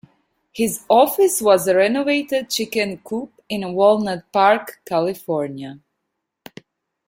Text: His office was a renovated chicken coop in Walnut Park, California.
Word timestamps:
His 0.51 0.83
office 0.89 1.43
was 1.43 1.67
a 1.67 1.75
renovated 1.75 2.49
chicken 2.49 2.97
coop 3.03 3.33
in 3.47 3.71
Walnut 3.75 4.31
Park, 4.33 4.81
California. 4.83 5.79